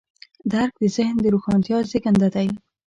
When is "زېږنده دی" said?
1.89-2.47